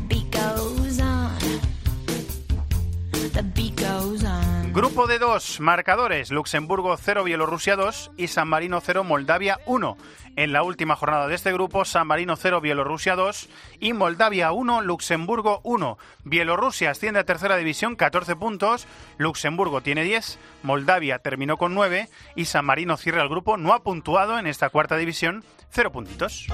Grupo 4.72 5.08
de 5.08 5.20
dos 5.20 5.60
marcadores, 5.60 6.32
Luxemburgo 6.32 6.96
0, 6.96 7.26
Bielorrusia 7.26 7.76
2 7.76 8.12
y 8.16 8.28
San 8.28 8.48
Marino 8.48 8.80
0, 8.82 9.04
Moldavia 9.04 9.60
1. 9.66 9.98
En 10.38 10.54
la 10.54 10.64
última 10.64 10.96
jornada 10.96 11.28
de 11.28 11.36
este 11.36 11.52
grupo, 11.52 11.84
San 11.84 12.08
Marino 12.08 12.38
0, 12.38 12.62
Bielorrusia 12.62 13.18
2 13.18 13.50
y 13.82 13.92
Moldavia 13.92 14.54
1, 14.54 14.82
Luxemburgo 14.84 15.60
1. 15.64 15.98
Bielorrusia 16.24 16.92
asciende 16.92 17.20
a 17.20 17.26
tercera 17.26 17.58
división, 17.58 17.98
14 17.98 18.38
puntos, 18.38 18.88
Luxemburgo 19.18 19.82
tiene 19.82 20.04
10, 20.04 20.40
Moldavia 20.64 21.20
terminó 21.20 21.58
con 21.58 21.74
9 21.74 22.08
y 22.38 22.46
San 22.46 22.64
Marino 22.64 22.96
cierra 22.96 23.22
el 23.22 23.30
grupo, 23.30 23.58
no 23.58 23.74
ha 23.74 23.84
puntuado 23.84 24.40
en 24.40 24.48
esta 24.48 24.70
cuarta 24.70 24.96
división, 24.96 25.44
0 25.72 25.92
puntitos. 25.92 26.48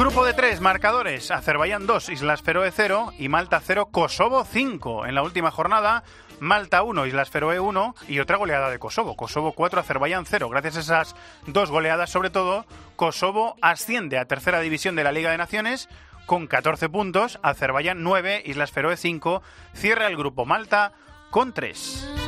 Grupo 0.00 0.24
de 0.24 0.32
tres 0.32 0.62
marcadores, 0.62 1.30
Azerbaiyán 1.30 1.86
2, 1.86 2.08
Islas 2.08 2.40
Feroe 2.40 2.72
0 2.74 3.12
y 3.18 3.28
Malta 3.28 3.60
0, 3.62 3.90
Kosovo 3.92 4.46
5. 4.46 5.04
En 5.04 5.14
la 5.14 5.22
última 5.22 5.50
jornada, 5.50 6.04
Malta 6.38 6.82
1, 6.82 7.04
Islas 7.04 7.28
Feroe 7.28 7.60
1 7.60 7.94
y 8.08 8.18
otra 8.18 8.38
goleada 8.38 8.70
de 8.70 8.78
Kosovo. 8.78 9.14
Kosovo 9.14 9.52
4, 9.52 9.78
Azerbaiyán 9.80 10.24
0. 10.24 10.48
Gracias 10.48 10.76
a 10.76 10.80
esas 10.80 11.16
dos 11.46 11.70
goleadas, 11.70 12.08
sobre 12.08 12.30
todo, 12.30 12.64
Kosovo 12.96 13.56
asciende 13.60 14.16
a 14.16 14.24
tercera 14.24 14.60
división 14.60 14.96
de 14.96 15.04
la 15.04 15.12
Liga 15.12 15.32
de 15.32 15.36
Naciones 15.36 15.90
con 16.24 16.46
14 16.46 16.88
puntos, 16.88 17.38
Azerbaiyán 17.42 18.02
9, 18.02 18.44
Islas 18.46 18.70
Feroe 18.70 18.96
5. 18.96 19.42
Cierra 19.74 20.06
el 20.06 20.16
grupo 20.16 20.46
Malta 20.46 20.94
con 21.30 21.52
3. 21.52 22.19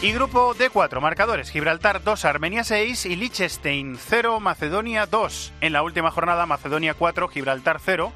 Y 0.00 0.12
grupo 0.12 0.54
D4, 0.54 1.00
marcadores, 1.00 1.50
Gibraltar 1.50 2.04
2, 2.04 2.24
Armenia 2.24 2.62
6 2.62 3.06
y 3.06 3.16
Liechtenstein 3.16 3.98
0, 3.98 4.38
Macedonia 4.38 5.06
2. 5.06 5.52
En 5.60 5.72
la 5.72 5.82
última 5.82 6.12
jornada, 6.12 6.46
Macedonia 6.46 6.94
4, 6.94 7.26
Gibraltar 7.26 7.80
0 7.84 8.12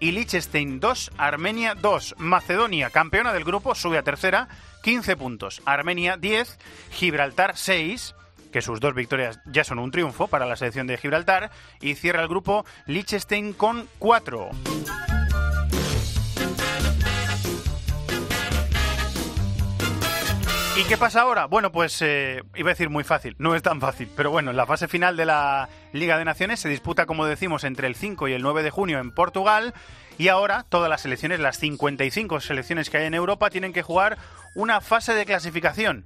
y 0.00 0.12
Liechtenstein 0.12 0.80
2, 0.80 1.12
Armenia 1.18 1.74
2. 1.74 2.14
Macedonia, 2.16 2.88
campeona 2.88 3.34
del 3.34 3.44
grupo, 3.44 3.74
sube 3.74 3.98
a 3.98 4.02
tercera, 4.02 4.48
15 4.82 5.18
puntos. 5.18 5.60
Armenia 5.66 6.16
10, 6.16 6.58
Gibraltar 6.92 7.58
6, 7.58 8.14
que 8.50 8.62
sus 8.62 8.80
dos 8.80 8.94
victorias 8.94 9.38
ya 9.44 9.62
son 9.62 9.78
un 9.78 9.90
triunfo 9.90 10.28
para 10.28 10.46
la 10.46 10.56
selección 10.56 10.86
de 10.86 10.96
Gibraltar, 10.96 11.50
y 11.82 11.96
cierra 11.96 12.22
el 12.22 12.28
grupo 12.28 12.64
Liechtenstein 12.86 13.52
con 13.52 13.86
4. 13.98 14.48
¿Y 20.78 20.84
qué 20.84 20.98
pasa 20.98 21.22
ahora? 21.22 21.46
Bueno, 21.46 21.72
pues 21.72 22.02
eh, 22.02 22.42
iba 22.54 22.68
a 22.68 22.74
decir 22.74 22.90
muy 22.90 23.02
fácil, 23.02 23.34
no 23.38 23.54
es 23.54 23.62
tan 23.62 23.80
fácil, 23.80 24.10
pero 24.14 24.30
bueno, 24.30 24.52
la 24.52 24.66
fase 24.66 24.88
final 24.88 25.16
de 25.16 25.24
la 25.24 25.70
Liga 25.94 26.18
de 26.18 26.26
Naciones 26.26 26.60
se 26.60 26.68
disputa, 26.68 27.06
como 27.06 27.24
decimos, 27.24 27.64
entre 27.64 27.86
el 27.86 27.94
5 27.94 28.28
y 28.28 28.34
el 28.34 28.42
9 28.42 28.62
de 28.62 28.68
junio 28.68 28.98
en 28.98 29.10
Portugal 29.10 29.72
y 30.18 30.28
ahora 30.28 30.66
todas 30.68 30.90
las 30.90 31.00
selecciones, 31.00 31.40
las 31.40 31.56
55 31.58 32.40
selecciones 32.40 32.90
que 32.90 32.98
hay 32.98 33.06
en 33.06 33.14
Europa, 33.14 33.48
tienen 33.48 33.72
que 33.72 33.80
jugar 33.80 34.18
una 34.54 34.82
fase 34.82 35.14
de 35.14 35.24
clasificación 35.24 36.04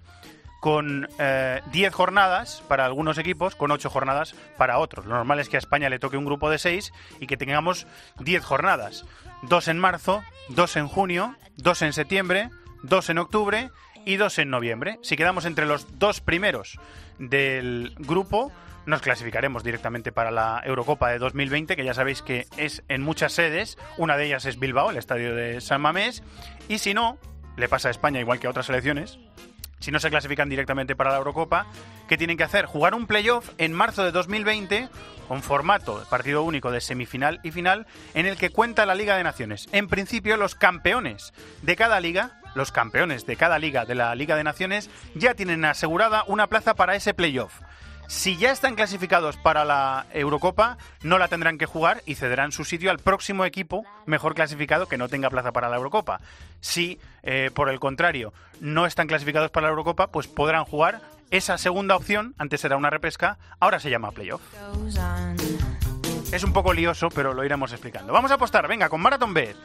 con 0.61 1.09
eh, 1.19 1.63
10 1.73 1.93
jornadas 1.93 2.63
para 2.69 2.87
algunos 2.87 3.19
equipos, 3.19 3.57
con 3.57 3.73
8 3.73 3.91
jornadas 3.91 4.37
para 4.57 4.79
otros. 4.79 5.05
Lo 5.05 5.17
normal 5.17 5.41
es 5.41 5.49
que 5.49 5.57
a 5.57 5.59
España 5.59 5.89
le 5.89 5.99
toque 5.99 6.17
un 6.17 6.27
grupo 6.27 6.49
de 6.49 6.59
6 6.59 6.93
y 7.19 7.27
que 7.27 7.37
tengamos 7.37 7.89
10 8.21 8.45
jornadas. 8.45 9.05
Dos 9.43 9.67
en 9.67 9.81
marzo, 9.81 10.23
dos 10.49 10.77
en 10.77 10.87
junio, 10.87 11.35
dos 11.57 11.83
en 11.83 11.93
septiembre, 11.93 12.51
dos 12.85 13.11
en 13.11 13.19
octubre 13.19 13.71
y 14.05 14.17
dos 14.17 14.39
en 14.39 14.51
noviembre. 14.51 14.99
Si 15.03 15.17
quedamos 15.17 15.45
entre 15.45 15.67
los 15.67 15.99
dos 15.99 16.21
primeros 16.21 16.79
del 17.19 17.95
grupo, 17.99 18.53
nos 18.87 19.03
clasificaremos 19.03 19.63
directamente 19.63 20.13
para 20.13 20.31
la 20.31 20.63
Eurocopa 20.65 21.11
de 21.11 21.19
2020, 21.19 21.77
que 21.77 21.85
ya 21.85 21.95
sabéis 21.95 22.23
que 22.23 22.47
es 22.57 22.83
en 22.89 23.03
muchas 23.03 23.33
sedes. 23.33 23.79
Una 23.97 24.17
de 24.17 24.27
ellas 24.27 24.45
es 24.47 24.59
Bilbao, 24.59 24.91
el 24.91 24.97
estadio 24.97 25.35
de 25.35 25.61
San 25.61 25.81
Mamés. 25.81 26.23
Y 26.69 26.79
si 26.79 26.95
no, 26.95 27.19
le 27.57 27.69
pasa 27.69 27.89
a 27.89 27.91
España 27.91 28.21
igual 28.21 28.41
que 28.41 28.47
a 28.47 28.51
otras 28.51 28.67
selecciones, 28.67 29.19
si 29.81 29.91
no 29.91 29.99
se 29.99 30.11
clasifican 30.11 30.49
directamente 30.49 30.95
para 30.95 31.11
la 31.11 31.17
Eurocopa, 31.17 31.67
¿qué 32.07 32.19
tienen 32.19 32.37
que 32.37 32.45
hacer? 32.45 32.67
Jugar 32.67 32.95
un 32.95 33.07
playoff 33.07 33.51
en 33.57 33.73
marzo 33.73 34.05
de 34.05 34.13
2020 34.13 34.89
con 35.27 35.43
formato 35.43 36.05
partido 36.11 36.43
único 36.43 36.71
de 36.71 36.81
semifinal 36.81 37.41
y 37.43 37.51
final 37.51 37.87
en 38.15 38.27
el 38.27 38.37
que 38.37 38.51
cuenta 38.51 38.85
la 38.85 38.95
Liga 38.95 39.17
de 39.17 39.25
Naciones. 39.25 39.69
En 39.73 39.89
principio, 39.89 40.37
los 40.37 40.55
campeones 40.55 41.33
de 41.63 41.77
cada 41.77 42.01
liga, 42.01 42.40
los 42.55 42.73
campeones 42.73 43.27
de 43.27 43.37
cada 43.37 43.59
liga 43.59 43.85
de 43.85 43.95
la 43.95 44.15
Liga 44.15 44.37
de 44.37 44.45
Naciones, 44.45 44.91
ya 45.15 45.35
tienen 45.35 45.65
asegurada 45.65 46.25
una 46.27 46.47
plaza 46.47 46.75
para 46.75 46.95
ese 46.95 47.15
playoff. 47.15 47.61
Si 48.11 48.37
ya 48.37 48.51
están 48.51 48.75
clasificados 48.75 49.37
para 49.37 49.65
la 49.65 50.07
Eurocopa, 50.13 50.79
no 51.05 51.17
la 51.17 51.29
tendrán 51.29 51.59
que 51.59 51.67
jugar 51.67 52.03
y 52.07 52.17
cederán 52.17 52.51
su 52.51 52.65
sitio 52.65 52.91
al 52.91 52.99
próximo 52.99 53.45
equipo 53.45 53.85
mejor 54.05 54.35
clasificado 54.35 54.87
que 54.87 54.99
no 54.99 55.09
tenga 55.09 55.31
plaza 55.31 55.53
para 55.53 55.69
la 55.69 55.77
Eurocopa. 55.77 56.21
Si, 56.61 56.99
eh, 57.23 57.53
por 57.55 57.69
el 57.69 57.79
contrario, 57.79 58.33
no 58.59 58.85
están 58.85 59.07
clasificados 59.07 59.53
para 59.53 59.69
la 59.69 59.71
Eurocopa, 59.71 60.09
pues 60.09 60.27
podrán 60.27 60.65
jugar 60.65 61.03
esa 61.31 61.57
segunda 61.57 61.95
opción, 61.95 62.35
antes 62.37 62.65
era 62.65 62.77
una 62.77 62.91
repesca, 62.91 63.39
ahora 63.61 63.79
se 63.79 63.91
llama 63.91 64.11
playoff. 64.11 64.43
Es 66.33 66.43
un 66.43 66.53
poco 66.53 66.73
lioso, 66.73 67.11
pero 67.11 67.33
lo 67.33 67.45
iremos 67.45 67.71
explicando. 67.71 68.13
Vamos 68.13 68.33
a 68.33 68.35
apostar, 68.35 68.67
venga, 68.67 68.89
con 68.89 69.01
Marathon 69.01 69.33
Bet. 69.33 69.57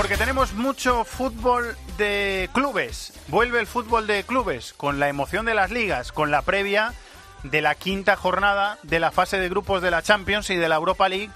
Porque 0.00 0.16
tenemos 0.16 0.54
mucho 0.54 1.04
fútbol 1.04 1.76
de 1.98 2.48
clubes. 2.54 3.12
Vuelve 3.28 3.60
el 3.60 3.66
fútbol 3.66 4.06
de 4.06 4.24
clubes 4.24 4.72
con 4.72 4.98
la 4.98 5.10
emoción 5.10 5.44
de 5.44 5.52
las 5.52 5.70
ligas, 5.70 6.10
con 6.10 6.30
la 6.30 6.40
previa 6.40 6.94
de 7.42 7.60
la 7.60 7.74
quinta 7.74 8.16
jornada 8.16 8.78
de 8.82 8.98
la 8.98 9.10
fase 9.10 9.38
de 9.38 9.50
grupos 9.50 9.82
de 9.82 9.90
la 9.90 10.00
Champions 10.00 10.48
y 10.48 10.56
de 10.56 10.70
la 10.70 10.76
Europa 10.76 11.10
League, 11.10 11.28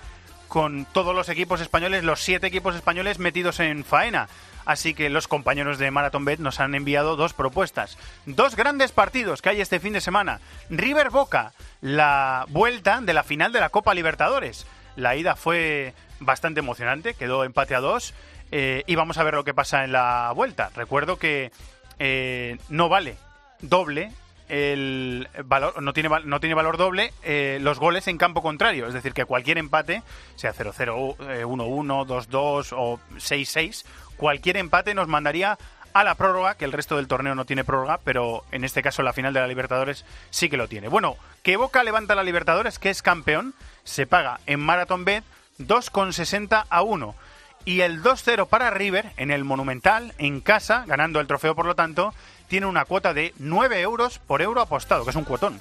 con 0.48 0.86
todos 0.86 1.14
los 1.14 1.28
equipos 1.28 1.60
españoles, 1.60 2.04
los 2.04 2.22
siete 2.22 2.46
equipos 2.46 2.74
españoles 2.74 3.18
metidos 3.18 3.60
en 3.60 3.84
faena. 3.84 4.30
Así 4.64 4.94
que 4.94 5.10
los 5.10 5.28
compañeros 5.28 5.76
de 5.76 5.90
Marathon 5.90 6.24
Bet 6.24 6.40
nos 6.40 6.58
han 6.58 6.74
enviado 6.74 7.16
dos 7.16 7.34
propuestas. 7.34 7.98
Dos 8.24 8.56
grandes 8.56 8.92
partidos 8.92 9.42
que 9.42 9.50
hay 9.50 9.60
este 9.60 9.78
fin 9.78 9.92
de 9.92 10.00
semana. 10.00 10.40
River 10.70 11.10
Boca, 11.10 11.52
la 11.82 12.46
vuelta 12.48 13.02
de 13.02 13.12
la 13.12 13.24
final 13.24 13.52
de 13.52 13.60
la 13.60 13.68
Copa 13.68 13.92
Libertadores. 13.92 14.64
La 14.96 15.16
ida 15.16 15.36
fue 15.36 15.92
bastante 16.20 16.60
emocionante, 16.60 17.12
quedó 17.12 17.44
empate 17.44 17.74
a 17.74 17.80
dos. 17.80 18.14
Eh, 18.50 18.82
y 18.86 18.94
vamos 18.94 19.18
a 19.18 19.24
ver 19.24 19.34
lo 19.34 19.44
que 19.44 19.54
pasa 19.54 19.84
en 19.84 19.92
la 19.92 20.32
vuelta. 20.34 20.70
Recuerdo 20.74 21.18
que 21.18 21.52
eh, 21.98 22.58
no 22.68 22.88
vale 22.88 23.16
doble 23.60 24.12
el 24.48 25.28
valor 25.44 25.82
no 25.82 25.92
tiene 25.92 26.10
no 26.24 26.40
tiene 26.40 26.54
valor 26.54 26.76
doble 26.76 27.12
eh, 27.22 27.58
los 27.62 27.78
goles 27.78 28.06
en 28.08 28.18
campo 28.18 28.42
contrario, 28.42 28.86
es 28.86 28.94
decir, 28.94 29.14
que 29.14 29.24
cualquier 29.24 29.58
empate, 29.58 30.02
sea 30.36 30.52
0-0, 30.52 31.16
eh, 31.30 31.44
1-1, 31.44 32.06
2-2 32.06 32.74
o 32.76 33.00
6-6, 33.16 33.84
cualquier 34.16 34.58
empate 34.58 34.94
nos 34.94 35.08
mandaría 35.08 35.58
a 35.94 36.04
la 36.04 36.16
prórroga, 36.16 36.56
que 36.56 36.64
el 36.64 36.72
resto 36.72 36.96
del 36.96 37.06
torneo 37.06 37.34
no 37.34 37.44
tiene 37.44 37.64
prórroga, 37.64 38.00
pero 38.04 38.44
en 38.50 38.64
este 38.64 38.82
caso 38.82 39.02
la 39.02 39.12
final 39.12 39.32
de 39.32 39.40
la 39.40 39.46
Libertadores 39.46 40.04
sí 40.30 40.48
que 40.48 40.56
lo 40.56 40.68
tiene. 40.68 40.88
Bueno, 40.88 41.16
que 41.42 41.56
Boca 41.56 41.84
levanta 41.84 42.16
la 42.16 42.24
Libertadores, 42.24 42.78
que 42.78 42.90
es 42.90 43.00
campeón, 43.00 43.54
se 43.84 44.06
paga 44.06 44.40
en 44.46 44.60
Marathon 44.60 45.04
Bet 45.04 45.24
2,60 45.60 46.66
a 46.68 46.82
1. 46.82 47.14
Y 47.64 47.80
el 47.80 48.02
2-0 48.02 48.46
para 48.46 48.70
River 48.70 49.12
en 49.16 49.30
el 49.30 49.44
Monumental, 49.44 50.12
en 50.18 50.40
casa, 50.40 50.84
ganando 50.86 51.20
el 51.20 51.26
trofeo 51.26 51.54
por 51.54 51.64
lo 51.64 51.74
tanto, 51.74 52.12
tiene 52.48 52.66
una 52.66 52.84
cuota 52.84 53.14
de 53.14 53.32
9 53.38 53.80
euros 53.80 54.18
por 54.18 54.42
euro 54.42 54.60
apostado, 54.60 55.04
que 55.04 55.10
es 55.10 55.16
un 55.16 55.24
cuotón. 55.24 55.58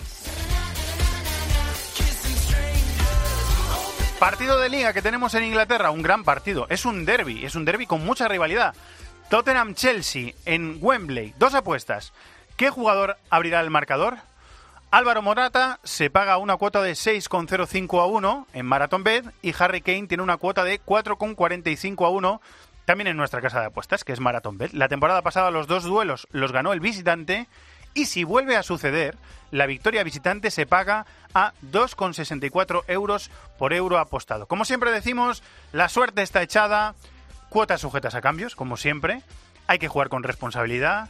Partido 4.20 4.58
de 4.58 4.70
liga 4.70 4.94
que 4.94 5.02
tenemos 5.02 5.34
en 5.34 5.44
Inglaterra, 5.44 5.92
un 5.92 6.02
gran 6.02 6.24
partido. 6.24 6.66
Es 6.70 6.86
un 6.86 7.06
derby, 7.06 7.46
es 7.46 7.56
un 7.56 7.66
derby 7.66 7.86
con 7.86 8.06
mucha 8.06 8.28
rivalidad. 8.28 8.74
Tottenham-Chelsea 9.30 10.34
en 10.46 10.78
Wembley, 10.80 11.34
dos 11.38 11.54
apuestas. 11.54 12.14
¿Qué 12.56 12.70
jugador 12.70 13.18
abrirá 13.30 13.60
el 13.62 13.70
marcador? 13.70 14.18
Álvaro 14.94 15.24
Morata 15.24 15.80
se 15.84 16.12
paga 16.12 16.38
una 16.38 16.56
cuota 16.58 16.84
de 16.84 16.92
6,05 16.92 18.00
a 18.00 18.06
1 18.06 18.48
en 18.54 18.66
Marathon 18.68 19.04
Bet 19.04 19.26
y 19.42 19.52
Harry 19.58 19.82
Kane 19.82 20.06
tiene 20.06 20.22
una 20.22 20.38
cuota 20.38 20.64
de 20.64 20.80
4,45 20.80 22.06
a 22.06 22.10
1 22.10 22.42
también 22.86 23.08
en 23.08 23.18
nuestra 23.18 23.42
casa 23.42 23.60
de 23.60 23.66
apuestas, 23.66 24.04
que 24.04 24.14
es 24.14 24.20
Marathon 24.20 24.60
Bet. 24.60 24.72
La 24.74 24.90
temporada 24.90 25.24
pasada 25.24 25.50
los 25.50 25.66
dos 25.66 25.84
duelos 25.84 26.28
los 26.30 26.52
ganó 26.52 26.74
el 26.74 26.80
visitante 26.80 27.48
y 27.96 28.06
si 28.06 28.24
vuelve 28.24 28.56
a 28.56 28.62
suceder, 28.62 29.18
la 29.50 29.66
victoria 29.66 30.04
visitante 30.04 30.52
se 30.52 30.68
paga 30.68 31.08
a 31.34 31.54
2,64 31.72 32.84
euros 32.86 33.32
por 33.58 33.74
euro 33.74 33.98
apostado. 33.98 34.46
Como 34.46 34.64
siempre 34.64 34.92
decimos, 34.92 35.42
la 35.72 35.90
suerte 35.90 36.22
está 36.22 36.44
echada, 36.44 36.94
cuotas 37.50 37.82
sujetas 37.82 38.14
a 38.14 38.22
cambios, 38.22 38.56
como 38.56 38.78
siempre. 38.78 39.24
Hay 39.66 39.80
que 39.80 39.88
jugar 39.88 40.10
con 40.10 40.22
responsabilidad 40.22 41.10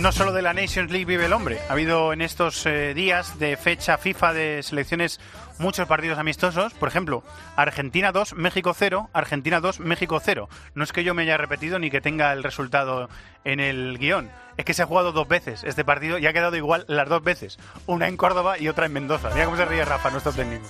No 0.00 0.12
solo 0.12 0.32
de 0.32 0.40
la 0.40 0.54
Nations 0.54 0.90
League 0.90 1.04
vive 1.04 1.26
el 1.26 1.34
hombre. 1.34 1.58
Ha 1.68 1.72
habido 1.72 2.14
en 2.14 2.22
estos 2.22 2.64
eh, 2.64 2.94
días 2.94 3.38
de 3.38 3.58
fecha 3.58 3.98
FIFA 3.98 4.32
de 4.32 4.62
selecciones 4.62 5.20
muchos 5.58 5.86
partidos 5.86 6.18
amistosos. 6.18 6.72
Por 6.72 6.88
ejemplo, 6.88 7.22
Argentina 7.54 8.10
2, 8.10 8.32
México 8.32 8.72
0, 8.74 9.10
Argentina 9.12 9.60
2, 9.60 9.80
México 9.80 10.18
0. 10.18 10.48
No 10.74 10.84
es 10.84 10.92
que 10.92 11.04
yo 11.04 11.12
me 11.12 11.24
haya 11.24 11.36
repetido 11.36 11.78
ni 11.78 11.90
que 11.90 12.00
tenga 12.00 12.32
el 12.32 12.42
resultado 12.42 13.10
en 13.44 13.60
el 13.60 13.98
guion. 13.98 14.30
Es 14.56 14.64
que 14.64 14.72
se 14.72 14.82
ha 14.82 14.86
jugado 14.86 15.12
dos 15.12 15.28
veces 15.28 15.64
este 15.64 15.84
partido 15.84 16.16
y 16.16 16.26
ha 16.26 16.32
quedado 16.32 16.56
igual 16.56 16.86
las 16.88 17.06
dos 17.06 17.22
veces. 17.22 17.58
Una 17.84 18.08
en 18.08 18.16
Córdoba 18.16 18.58
y 18.58 18.68
otra 18.68 18.86
en 18.86 18.94
Mendoza. 18.94 19.28
Mira 19.34 19.44
cómo 19.44 19.58
se 19.58 19.66
ríe 19.66 19.84
Rafa, 19.84 20.08
nuestro 20.08 20.32
técnico. 20.32 20.66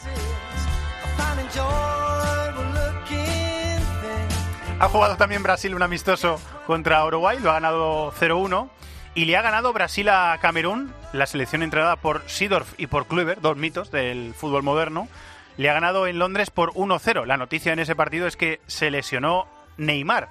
Ha 4.81 4.89
jugado 4.89 5.17
también 5.17 5.45
Brasil 5.45 5.73
un 5.73 5.83
amistoso 5.85 6.41
contra 6.67 7.05
Uruguay, 7.05 7.39
lo 7.41 7.51
ha 7.51 7.55
ganado 7.55 8.11
0-1. 8.11 8.71
Y 9.15 9.25
le 9.25 9.37
ha 9.37 9.43
ganado 9.43 9.73
Brasil 9.73 10.09
a 10.09 10.39
Camerún, 10.41 10.93
la 11.13 11.27
selección 11.27 11.63
entrenada 11.63 11.97
por 11.97 12.23
Sidorf 12.27 12.75
y 12.79 12.87
por 12.87 13.07
Kluivert, 13.07 13.41
dos 13.41 13.57
mitos 13.57 13.91
del 13.91 14.35
fútbol 14.35 14.63
moderno. 14.63 15.09
Le 15.57 15.69
ha 15.69 15.75
ganado 15.75 16.07
en 16.07 16.19
Londres 16.19 16.51
por 16.51 16.73
1-0. 16.75 17.27
La 17.27 17.37
noticia 17.37 17.73
en 17.73 17.81
ese 17.81 17.97
partido 17.97 18.27
es 18.27 18.37
que 18.37 18.61
se 18.67 18.91
lesionó 18.91 19.49
Neymar. 19.77 20.29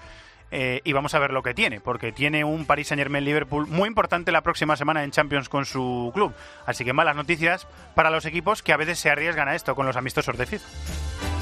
Eh, 0.51 0.81
y 0.83 0.93
vamos 0.93 1.13
a 1.13 1.19
ver 1.19 1.31
lo 1.31 1.43
que 1.43 1.53
tiene, 1.53 1.79
porque 1.79 2.11
tiene 2.11 2.43
un 2.43 2.65
Paris 2.65 2.87
Saint 2.87 2.99
Germain 2.99 3.23
Liverpool 3.23 3.67
muy 3.67 3.87
importante 3.87 4.31
la 4.31 4.41
próxima 4.41 4.75
semana 4.75 5.03
en 5.03 5.11
Champions 5.11 5.49
con 5.49 5.65
su 5.65 6.11
club. 6.13 6.33
Así 6.65 6.83
que 6.83 6.93
malas 6.93 7.15
noticias 7.15 7.67
para 7.93 8.09
los 8.09 8.25
equipos 8.25 8.63
que 8.63 8.73
a 8.73 8.77
veces 8.77 8.97
se 8.97 9.11
arriesgan 9.11 9.47
a 9.47 9.55
esto 9.55 9.75
con 9.75 9.85
los 9.85 9.97
amistosos 9.97 10.37
de 10.37 10.45
FIFA. 10.47 11.38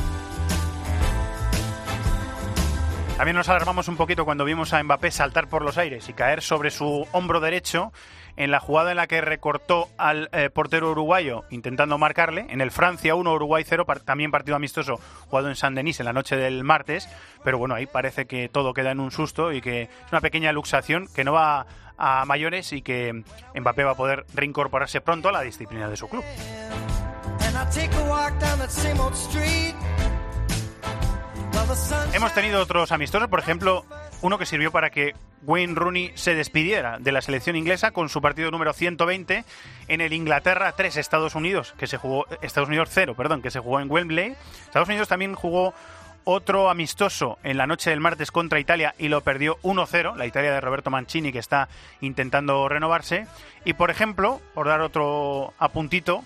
También 3.18 3.36
nos 3.36 3.50
alarmamos 3.50 3.88
un 3.88 3.98
poquito 3.98 4.26
cuando 4.26 4.46
vimos 4.46 4.74
a 4.74 4.84
Mbappé 4.84 5.10
saltar 5.10 5.48
por 5.48 5.64
los 5.64 5.78
aires 5.80 6.08
y 6.08 6.14
caer 6.14 6.44
sobre 6.44 6.70
su 6.70 7.08
hombro 7.14 7.40
derecho 7.40 7.92
en 8.36 8.52
la 8.52 8.60
jugada 8.60 8.92
en 8.92 8.98
la 8.98 9.08
que 9.08 9.22
recortó 9.22 9.90
al 9.98 10.30
eh, 10.32 10.52
portero 10.52 10.92
uruguayo 10.92 11.44
intentando 11.50 11.98
marcarle. 11.98 12.46
En 12.50 12.62
el 12.62 12.70
Francia 12.70 13.16
1, 13.16 13.34
Uruguay 13.34 13.64
0, 13.68 13.86
par- 13.86 14.02
también 14.02 14.30
partido 14.30 14.56
amistoso 14.56 15.00
jugado 15.28 15.50
en 15.50 15.56
San 15.56 15.74
Denis 15.74 16.00
en 16.00 16.06
la 16.06 16.14
noche 16.14 16.38
del 16.38 16.64
martes. 16.64 17.10
Pero 17.44 17.58
bueno, 17.58 17.74
ahí 17.74 17.88
parece 17.88 18.28
que 18.28 18.50
todo 18.50 18.74
queda 18.74 18.92
en 18.92 19.00
un 19.00 19.10
susto 19.10 19.52
y 19.52 19.62
que 19.62 19.84
es 19.84 19.90
una 20.12 20.22
pequeña 20.22 20.52
luxación 20.52 21.08
que 21.16 21.24
no 21.24 21.34
va 21.34 21.66
a 21.98 22.24
mayores 22.26 22.72
y 22.72 22.84
que 22.84 23.24
Mbappé 23.56 23.84
va 23.84 23.92
a 23.94 23.96
poder 23.98 24.26
reincorporarse 24.36 25.02
pronto 25.02 25.30
a 25.30 25.32
la 25.32 25.42
disciplina 25.42 25.90
de 25.90 25.98
su 25.98 26.08
club. 26.08 26.24
Hemos 32.14 32.34
tenido 32.34 32.62
otros 32.62 32.94
amistosos, 32.94 33.28
por 33.28 33.40
ejemplo, 33.40 33.86
uno 34.22 34.38
que 34.38 34.46
sirvió 34.46 34.72
para 34.72 34.90
que 34.90 35.16
Wayne 35.44 35.76
Rooney 35.76 36.14
se 36.16 36.34
despidiera 36.34 36.98
de 36.98 37.12
la 37.12 37.22
selección 37.22 37.58
inglesa 37.58 37.92
con 37.92 38.08
su 38.08 38.22
partido 38.22 38.52
número 38.52 38.72
120 38.72 39.44
en 39.90 40.02
el 40.02 40.14
Inglaterra 40.14 40.72
3 40.72 40.96
Estados 40.96 41.36
Unidos, 41.36 41.74
que 41.78 41.88
se 41.88 41.98
jugó 41.98 42.26
Estados 42.42 42.70
Unidos 42.70 42.88
0, 42.94 43.16
perdón, 43.16 43.42
que 43.42 43.52
se 43.52 43.60
jugó 43.60 43.82
en 43.82 43.92
Wembley. 43.92 44.36
Estados 44.66 44.88
Unidos 44.88 45.10
también 45.10 45.36
jugó 45.36 45.74
otro 46.24 46.70
amistoso 46.70 47.38
en 47.44 47.58
la 47.58 47.68
noche 47.68 47.90
del 47.90 48.00
martes 48.00 48.32
contra 48.32 48.62
Italia 48.62 48.96
y 48.98 49.10
lo 49.10 49.20
perdió 49.20 49.58
1-0, 49.62 50.16
la 50.16 50.26
Italia 50.26 50.54
de 50.54 50.62
Roberto 50.62 50.90
Mancini 50.90 51.34
que 51.34 51.40
está 51.40 51.68
intentando 52.00 52.70
renovarse. 52.70 53.28
Y 53.66 53.74
por 53.74 53.92
ejemplo, 53.92 54.40
por 54.54 54.68
dar 54.68 54.80
otro 54.80 55.54
apuntito, 55.58 56.24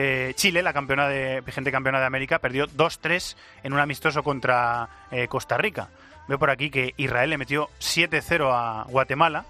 eh, 0.00 0.32
Chile, 0.36 0.62
la 0.62 0.72
campeona 0.72 1.08
vigente 1.44 1.72
campeona 1.72 1.98
de 1.98 2.06
América, 2.06 2.38
perdió 2.38 2.68
2-3 2.68 3.34
en 3.64 3.72
un 3.72 3.80
amistoso 3.80 4.22
contra 4.22 4.88
eh, 5.10 5.26
Costa 5.26 5.58
Rica. 5.58 5.88
Veo 6.28 6.38
por 6.38 6.50
aquí 6.50 6.70
que 6.70 6.94
Israel 6.96 7.30
le 7.30 7.36
metió 7.36 7.68
7-0 7.80 8.48
a 8.52 8.84
Guatemala 8.84 9.44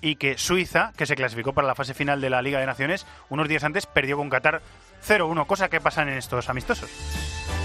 y 0.00 0.14
que 0.14 0.38
Suiza, 0.38 0.92
que 0.96 1.04
se 1.04 1.16
clasificó 1.16 1.52
para 1.52 1.66
la 1.66 1.74
fase 1.74 1.94
final 1.94 2.20
de 2.20 2.30
la 2.30 2.42
Liga 2.42 2.60
de 2.60 2.66
Naciones, 2.66 3.08
unos 3.28 3.48
días 3.48 3.64
antes 3.64 3.86
perdió 3.86 4.16
con 4.16 4.30
Qatar 4.30 4.62
0-1, 5.04 5.46
cosa 5.48 5.68
que 5.68 5.80
pasan 5.80 6.08
en 6.08 6.18
estos 6.18 6.48
amistosos. 6.48 7.57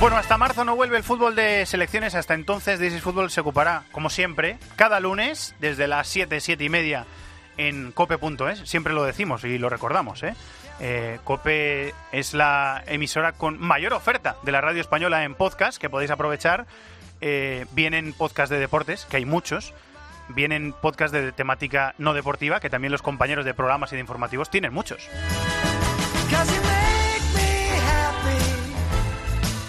Bueno, 0.00 0.16
hasta 0.16 0.38
marzo 0.38 0.64
no 0.64 0.76
vuelve 0.76 0.96
el 0.96 1.02
fútbol 1.02 1.34
de 1.34 1.66
selecciones. 1.66 2.14
Hasta 2.14 2.34
entonces, 2.34 2.78
This 2.78 2.94
is 2.94 3.02
Fútbol 3.02 3.32
se 3.32 3.40
ocupará, 3.40 3.82
como 3.90 4.10
siempre, 4.10 4.56
cada 4.76 5.00
lunes, 5.00 5.56
desde 5.58 5.88
las 5.88 6.06
7, 6.06 6.40
7 6.40 6.62
y 6.62 6.68
media 6.68 7.04
en 7.56 7.90
cope.es. 7.90 8.60
Siempre 8.60 8.94
lo 8.94 9.02
decimos 9.02 9.42
y 9.42 9.58
lo 9.58 9.68
recordamos, 9.68 10.22
¿eh? 10.22 10.34
Eh, 10.78 11.18
Cope 11.24 11.92
es 12.12 12.32
la 12.32 12.84
emisora 12.86 13.32
con 13.32 13.60
mayor 13.60 13.92
oferta 13.92 14.36
de 14.44 14.52
la 14.52 14.60
radio 14.60 14.80
española 14.80 15.24
en 15.24 15.34
podcast 15.34 15.80
que 15.80 15.90
podéis 15.90 16.12
aprovechar. 16.12 16.66
Eh, 17.20 17.66
vienen 17.72 18.12
podcast 18.12 18.52
de 18.52 18.60
deportes, 18.60 19.04
que 19.06 19.16
hay 19.16 19.24
muchos. 19.24 19.74
Vienen 20.28 20.74
podcast 20.80 21.12
de 21.12 21.32
temática 21.32 21.96
no 21.98 22.14
deportiva, 22.14 22.60
que 22.60 22.70
también 22.70 22.92
los 22.92 23.02
compañeros 23.02 23.44
de 23.44 23.54
programas 23.54 23.92
y 23.92 23.96
de 23.96 24.00
informativos 24.02 24.48
tienen 24.48 24.72
muchos. 24.72 25.08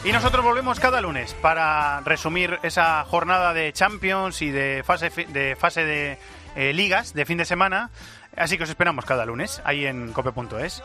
Y 0.04 0.14
nosotros 0.14 0.46
volvemos 0.46 0.80
cada 0.80 1.02
lunes 1.02 1.34
para 1.34 2.00
resumir 2.02 2.58
esa 2.64 3.04
jornada 3.04 3.54
de 3.54 3.74
Champions 3.74 4.42
y 4.42 4.50
de 4.50 4.82
fase 4.86 5.10
de, 5.10 5.58
fase 5.58 5.84
de 5.84 6.18
eh, 6.56 6.74
ligas 6.74 7.14
de 7.14 7.26
fin 7.26 7.38
de 7.38 7.46
semana. 7.46 7.90
Así 8.38 8.58
que 8.58 8.64
os 8.64 8.70
esperamos 8.70 9.04
cada 9.04 9.26
lunes 9.26 9.62
ahí 9.66 9.86
en 9.86 10.14
cope.es. 10.14 10.82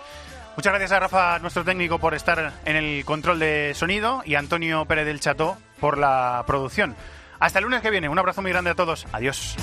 Muchas 0.57 0.72
gracias 0.72 0.92
a 0.92 1.00
Rafa, 1.00 1.38
nuestro 1.38 1.64
técnico, 1.64 1.98
por 1.98 2.14
estar 2.14 2.53
en 2.64 2.77
el 2.77 3.05
control 3.05 3.38
de 3.38 3.72
sonido 3.74 4.22
y 4.24 4.35
a 4.35 4.40
Antonio 4.40 4.85
Pérez 4.85 5.07
del 5.07 5.20
Chato 5.20 5.57
por 5.79 5.96
la 5.96 6.42
producción. 6.46 6.96
Hasta 7.38 7.61
el 7.61 7.64
lunes 7.64 7.83
que 7.83 7.90
viene. 7.90 8.09
Un 8.09 8.18
abrazo 8.18 8.42
muy 8.42 8.50
grande 8.50 8.70
a 8.70 8.74
todos. 8.74 9.07
Adiós. 9.12 9.57